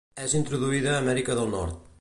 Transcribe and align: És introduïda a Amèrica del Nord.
És 0.23 0.33
introduïda 0.39 0.95
a 0.95 0.99
Amèrica 1.05 1.37
del 1.41 1.57
Nord. 1.57 1.83